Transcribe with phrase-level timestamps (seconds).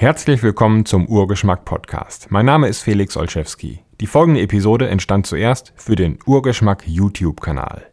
[0.00, 2.30] Herzlich willkommen zum Urgeschmack Podcast.
[2.30, 3.80] Mein Name ist Felix Olszewski.
[4.00, 7.84] Die folgende Episode entstand zuerst für den Urgeschmack YouTube-Kanal.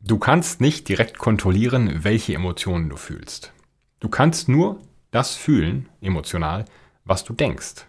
[0.00, 3.52] Du kannst nicht direkt kontrollieren, welche Emotionen du fühlst.
[4.00, 4.80] Du kannst nur
[5.10, 6.64] das fühlen, emotional,
[7.04, 7.84] was du denkst.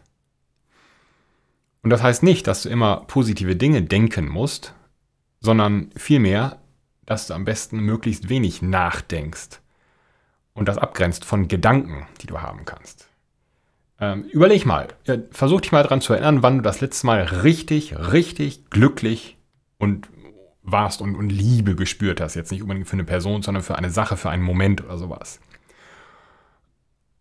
[1.84, 4.75] Und das heißt nicht, dass du immer positive Dinge denken musst,
[5.39, 6.59] sondern vielmehr,
[7.05, 9.61] dass du am besten möglichst wenig nachdenkst
[10.56, 13.10] und das abgrenzt von Gedanken, die du haben kannst.
[14.00, 14.88] Ähm, überleg mal,
[15.32, 19.38] versuch dich mal daran zu erinnern, wann du das letzte Mal richtig, richtig glücklich
[19.77, 20.10] und
[20.63, 22.36] warst und, und Liebe gespürt hast.
[22.36, 25.40] Jetzt nicht unbedingt für eine Person, sondern für eine Sache, für einen Moment oder sowas.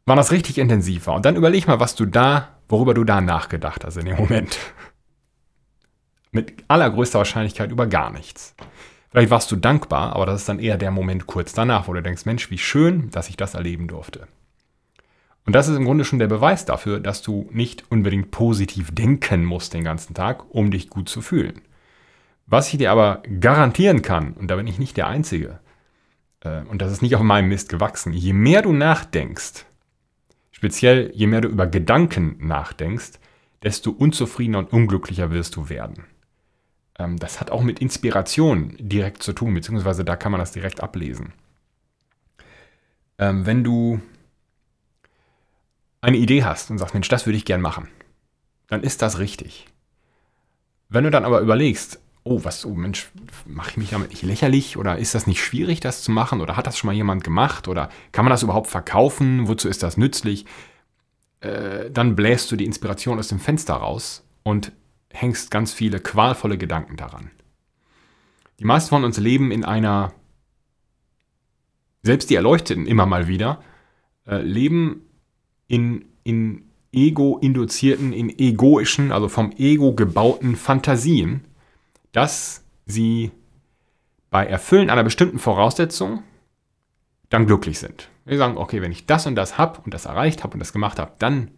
[0.06, 1.14] Wann das richtig intensiv war.
[1.14, 4.58] Und dann überleg mal, was du da, worüber du da nachgedacht hast in dem Moment.
[6.30, 8.54] Mit allergrößter Wahrscheinlichkeit über gar nichts.
[9.14, 12.02] Vielleicht warst du dankbar, aber das ist dann eher der Moment kurz danach, wo du
[12.02, 14.26] denkst, Mensch, wie schön, dass ich das erleben durfte.
[15.46, 19.44] Und das ist im Grunde schon der Beweis dafür, dass du nicht unbedingt positiv denken
[19.44, 21.60] musst den ganzen Tag, um dich gut zu fühlen.
[22.46, 25.60] Was ich dir aber garantieren kann, und da bin ich nicht der Einzige,
[26.40, 29.64] äh, und das ist nicht auf meinem Mist gewachsen, je mehr du nachdenkst,
[30.50, 33.12] speziell je mehr du über Gedanken nachdenkst,
[33.62, 36.02] desto unzufriedener und unglücklicher wirst du werden.
[36.98, 40.82] Ähm, das hat auch mit Inspiration direkt zu tun, beziehungsweise da kann man das direkt
[40.82, 41.32] ablesen.
[43.18, 44.00] Ähm, wenn du
[46.00, 47.88] eine Idee hast und sagst, Mensch, das würde ich gern machen,
[48.68, 49.66] dann ist das richtig.
[50.88, 53.10] Wenn du dann aber überlegst, oh, was, oh Mensch,
[53.46, 56.56] mache ich mich damit nicht lächerlich oder ist das nicht schwierig, das zu machen oder
[56.56, 59.96] hat das schon mal jemand gemacht oder kann man das überhaupt verkaufen, wozu ist das
[59.96, 60.46] nützlich,
[61.40, 64.72] äh, dann bläst du die Inspiration aus dem Fenster raus und
[65.14, 67.30] hängst ganz viele qualvolle Gedanken daran.
[68.58, 70.12] Die meisten von uns leben in einer,
[72.02, 73.62] selbst die Erleuchteten immer mal wieder,
[74.26, 75.02] äh, leben
[75.66, 81.44] in, in ego-induzierten, in egoischen, also vom Ego gebauten Fantasien,
[82.12, 83.32] dass sie
[84.30, 86.22] bei Erfüllen einer bestimmten Voraussetzung
[87.28, 88.08] dann glücklich sind.
[88.24, 90.72] Wir sagen, okay, wenn ich das und das habe und das erreicht habe und das
[90.72, 91.50] gemacht habe, dann,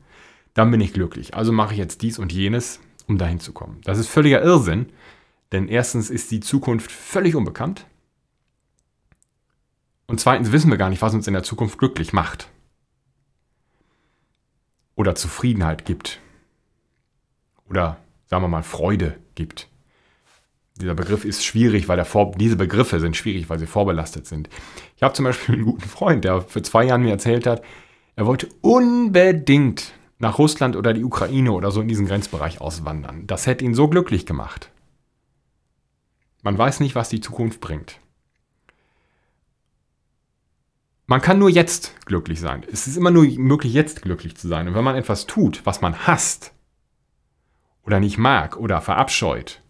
[0.54, 1.34] dann bin ich glücklich.
[1.34, 3.80] Also mache ich jetzt dies und jenes, um dahin zu kommen.
[3.84, 4.92] Das ist völliger Irrsinn,
[5.52, 7.86] denn erstens ist die Zukunft völlig unbekannt
[10.06, 12.48] und zweitens wissen wir gar nicht, was uns in der Zukunft glücklich macht
[14.94, 16.20] oder Zufriedenheit gibt
[17.68, 19.68] oder sagen wir mal Freude gibt.
[20.80, 24.48] Dieser Begriff ist schwierig, weil Vor diese Begriffe sind schwierig, weil sie vorbelastet sind.
[24.96, 27.62] Ich habe zum Beispiel einen guten Freund, der vor zwei Jahren mir erzählt hat,
[28.14, 33.26] er wollte unbedingt nach Russland oder die Ukraine oder so in diesen Grenzbereich auswandern.
[33.26, 34.70] Das hätte ihn so glücklich gemacht.
[36.42, 38.00] Man weiß nicht, was die Zukunft bringt.
[41.06, 42.64] Man kann nur jetzt glücklich sein.
[42.70, 44.66] Es ist immer nur möglich, jetzt glücklich zu sein.
[44.66, 46.52] Und wenn man etwas tut, was man hasst
[47.84, 49.62] oder nicht mag oder verabscheut,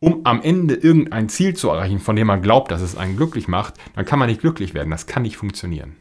[0.00, 3.48] um am Ende irgendein Ziel zu erreichen, von dem man glaubt, dass es einen glücklich
[3.48, 4.90] macht, dann kann man nicht glücklich werden.
[4.90, 5.96] Das kann nicht funktionieren.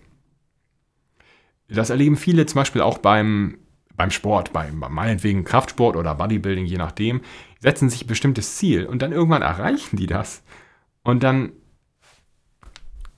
[1.69, 3.57] Das erleben viele zum Beispiel auch beim,
[3.95, 7.22] beim Sport, beim, meinetwegen Kraftsport oder Bodybuilding, je nachdem,
[7.59, 10.44] setzen sich ein bestimmtes Ziel und dann irgendwann erreichen die das.
[11.03, 11.51] Und dann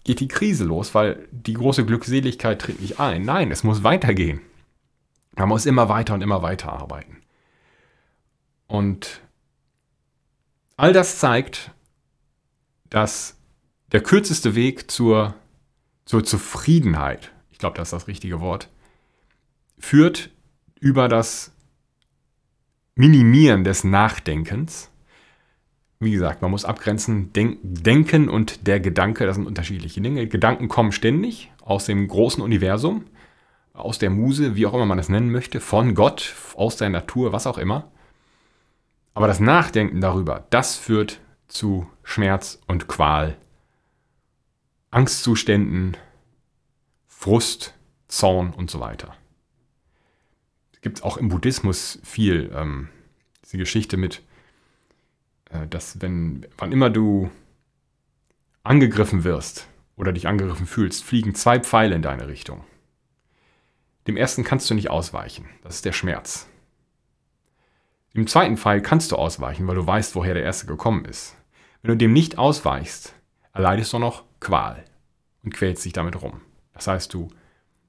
[0.04, 3.24] geht die Krise los, weil die große Glückseligkeit tritt nicht ein.
[3.24, 4.42] Nein, es muss weitergehen.
[5.36, 7.18] Man muss immer weiter und immer weiter arbeiten.
[8.68, 9.22] Und
[10.78, 11.72] all das zeigt,
[12.90, 13.38] dass
[13.92, 15.36] der kürzeste Weg zur,
[16.06, 18.70] zur Zufriedenheit, ich glaube, das ist das richtige Wort,
[19.78, 20.30] führt
[20.80, 21.52] über das
[22.96, 24.90] Minimieren des Nachdenkens
[26.00, 30.28] wie gesagt, man muss abgrenzen, Denk Denken und der Gedanke, das sind unterschiedliche Dinge.
[30.28, 33.06] Gedanken kommen ständig aus dem großen Universum,
[33.74, 37.34] aus der Muse, wie auch immer man das nennen möchte, von Gott, aus der Natur,
[37.34, 37.92] was auch immer.
[39.16, 43.36] Aber das Nachdenken darüber, das führt zu Schmerz und Qual,
[44.92, 45.98] Angstzuständen,
[47.08, 47.74] Frust,
[48.08, 49.16] Zorn und so weiter.
[50.88, 52.88] Es gibt auch im Buddhismus viel ähm,
[53.44, 54.22] diese Geschichte mit
[55.50, 57.30] äh, dass wenn, wann immer du
[58.64, 59.68] angegriffen wirst
[59.98, 62.64] oder dich angegriffen fühlst, fliegen zwei Pfeile in deine Richtung.
[64.08, 66.48] Dem ersten kannst du nicht ausweichen, das ist der Schmerz.
[68.16, 71.36] Dem zweiten Pfeil kannst du ausweichen, weil du weißt, woher der erste gekommen ist.
[71.82, 73.14] Wenn du dem nicht ausweichst,
[73.52, 74.86] erleidest du noch Qual
[75.44, 76.40] und quälst dich damit rum.
[76.72, 77.28] Das heißt, du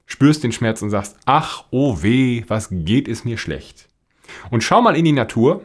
[0.09, 3.87] spürst den Schmerz und sagst, ach, oh weh, was geht es mir schlecht.
[4.49, 5.63] Und schau mal in die Natur,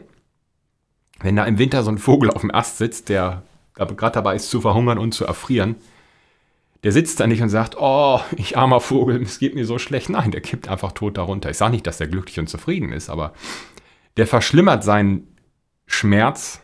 [1.19, 3.43] wenn da im Winter so ein Vogel auf dem Ast sitzt, der
[3.73, 5.75] gerade dabei ist zu verhungern und zu erfrieren,
[6.83, 10.09] der sitzt da nicht und sagt, oh, ich armer Vogel, es geht mir so schlecht.
[10.09, 11.49] Nein, der kippt einfach tot darunter.
[11.49, 13.33] Ich sage nicht, dass der glücklich und zufrieden ist, aber
[14.17, 15.27] der verschlimmert seinen
[15.87, 16.61] Schmerz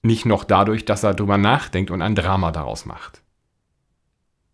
[0.00, 3.22] nicht noch dadurch, dass er darüber nachdenkt und ein Drama daraus macht.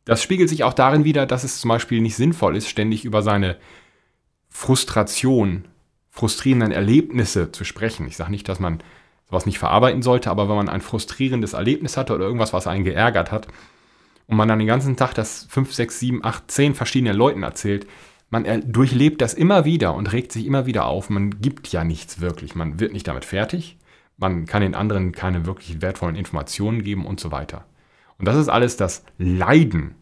[0.04, 3.22] Das spiegelt sich auch darin wider, dass es zum Beispiel nicht sinnvoll ist, ständig über
[3.22, 3.56] seine
[4.48, 5.68] Frustration,
[6.10, 8.06] frustrierenden Erlebnisse zu sprechen.
[8.06, 8.82] Ich sage nicht, dass man
[9.28, 12.84] sowas nicht verarbeiten sollte, aber wenn man ein frustrierendes Erlebnis hatte oder irgendwas, was einen
[12.84, 13.48] geärgert hat,
[14.26, 17.86] und man dann den ganzen Tag das 5, 6, 7, 8, 10 verschiedenen Leuten erzählt,
[18.30, 21.10] man durchlebt das immer wieder und regt sich immer wieder auf.
[21.10, 22.54] Man gibt ja nichts wirklich.
[22.54, 23.76] Man wird nicht damit fertig.
[24.16, 27.66] Man kann den anderen keine wirklich wertvollen Informationen geben und so weiter.
[28.22, 29.96] Und das ist alles das Leiden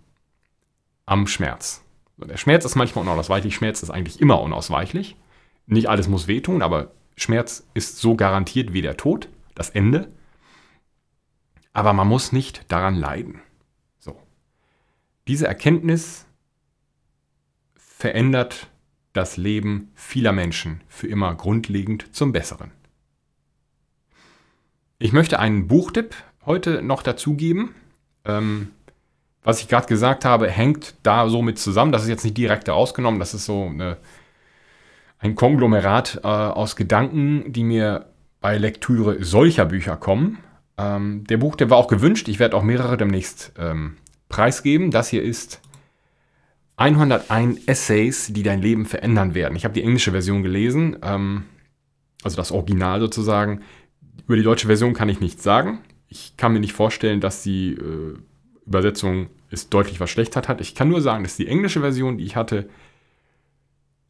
[1.06, 1.82] am Schmerz.
[2.18, 3.54] Der Schmerz ist manchmal unausweichlich.
[3.54, 5.16] Schmerz ist eigentlich immer unausweichlich.
[5.64, 10.12] Nicht alles muss wehtun, aber Schmerz ist so garantiert wie der Tod, das Ende.
[11.72, 13.40] Aber man muss nicht daran leiden.
[15.26, 16.26] Diese Erkenntnis
[17.72, 18.66] verändert
[19.14, 22.70] das Leben vieler Menschen für immer grundlegend zum Besseren.
[24.98, 26.14] Ich möchte einen Buchtipp
[26.44, 27.74] heute noch dazugeben.
[28.24, 28.70] Ähm,
[29.42, 31.92] was ich gerade gesagt habe, hängt da so mit zusammen.
[31.92, 33.96] Das ist jetzt nicht direkt herausgenommen, das ist so eine,
[35.18, 38.06] ein Konglomerat äh, aus Gedanken, die mir
[38.40, 40.38] bei Lektüre solcher Bücher kommen.
[40.78, 42.28] Ähm, der Buchtipp war auch gewünscht.
[42.28, 43.96] Ich werde auch mehrere demnächst ähm,
[44.28, 44.90] preisgeben.
[44.90, 45.60] Das hier ist
[46.76, 49.56] 101 Essays, die dein Leben verändern werden.
[49.56, 51.44] Ich habe die englische Version gelesen, ähm,
[52.22, 53.60] also das Original sozusagen.
[54.26, 55.80] Über die deutsche Version kann ich nichts sagen.
[56.10, 58.18] Ich kann mir nicht vorstellen, dass die äh,
[58.66, 60.60] Übersetzung es deutlich verschlechtert hat.
[60.60, 62.68] Ich kann nur sagen, dass die englische Version, die ich hatte,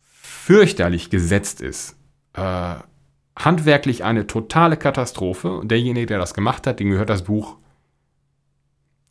[0.03, 1.97] fürchterlich gesetzt ist.
[2.33, 2.77] Äh,
[3.37, 5.53] handwerklich eine totale Katastrophe.
[5.53, 7.59] Und derjenige, der das gemacht hat, dem gehört das Buch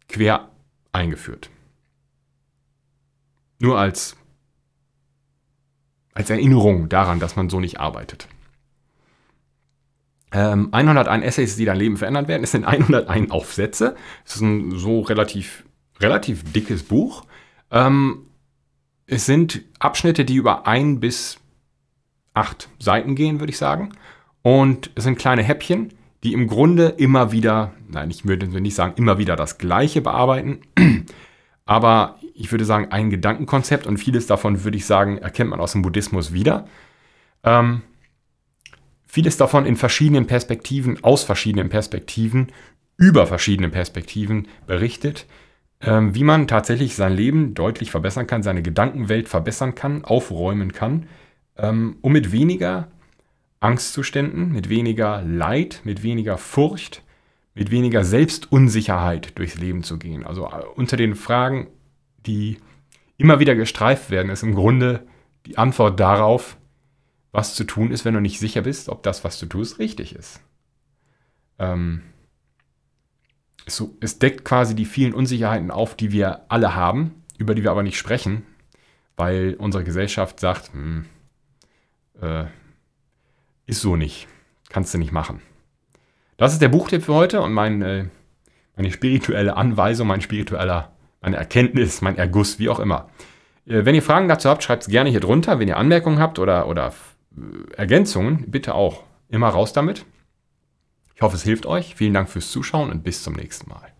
[0.08, 0.50] quer
[0.92, 1.50] eingeführt.
[3.60, 4.18] Nur als,
[6.14, 8.28] als Erinnerung daran, dass man so nicht arbeitet.
[10.32, 12.44] Ähm, 101 Essays, die dein Leben verändern werden.
[12.44, 13.96] Es sind 101 Aufsätze.
[14.26, 15.64] Es ist ein so relativ,
[16.00, 17.26] relativ dickes Buch.
[17.72, 18.28] Ähm,
[19.08, 21.40] es sind Abschnitte, die über ein bis
[22.34, 23.90] acht Seiten gehen, würde ich sagen.
[24.42, 25.94] Und es sind kleine Häppchen,
[26.24, 30.62] die im Grunde immer wieder, nein, ich würde nicht sagen immer wieder das Gleiche bearbeiten,
[31.66, 35.74] aber ich würde sagen ein Gedankenkonzept und vieles davon würde ich sagen, erkennt man aus
[35.74, 36.68] dem Buddhismus wieder.
[37.44, 37.82] Ähm,
[39.10, 42.52] vieles davon in verschiedenen Perspektiven, aus verschiedenen Perspektiven,
[42.96, 45.26] über verschiedene Perspektiven berichtet,
[45.82, 51.08] ähm, wie man tatsächlich sein Leben deutlich verbessern kann, seine Gedankenwelt verbessern kann, aufräumen kann,
[51.58, 52.90] ähm, um mit weniger
[53.60, 57.02] Angstzuständen, mit weniger Leid, mit weniger Furcht,
[57.56, 60.24] mit weniger Selbstunsicherheit durchs Leben zu gehen.
[60.24, 61.68] Also äh, unter den Fragen,
[62.28, 62.58] die
[63.18, 65.08] immer wieder gestreift werden, ist im Grunde
[65.48, 66.59] die Antwort darauf,
[67.32, 70.16] was zu tun ist, wenn du nicht sicher bist, ob das, was du tust, richtig
[70.16, 70.42] ist.
[71.60, 72.02] Ähm,
[73.68, 77.72] so, es deckt quasi die vielen Unsicherheiten auf, die wir alle haben, über die wir
[77.72, 78.44] aber nicht sprechen,
[79.16, 81.06] weil unsere Gesellschaft sagt, hm,
[82.22, 82.46] äh,
[83.66, 84.28] ist so nicht.
[84.70, 85.42] Kannst du nicht machen.
[86.38, 88.06] Das ist der Buchtipp für heute und mein, äh,
[88.76, 93.10] meine spirituelle Anweisung, mein spiritueller, meine Erkenntnis, mein Erguss, wie auch immer.
[93.66, 95.60] Äh, wenn ihr Fragen dazu habt, schreibt es gerne hier drunter.
[95.60, 96.94] Wenn ihr Anmerkungen habt oder, oder
[97.76, 100.06] Ergänzungen, bitte auch immer raus damit.
[101.16, 101.96] Ich hoffe, es hilft euch.
[101.96, 103.94] Vielen Dank fürs Zuschauen und bis zum nächsten Mal.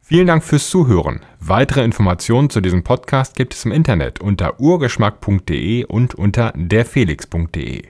[0.00, 1.20] Vielen Dank fürs Zuhören.
[1.38, 7.84] Weitere Informationen zu diesem Podcast gibt es im Internet unter urgeschmack.de und unter derfelix.de.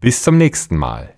[0.00, 1.14] Bis zum nächsten Mal.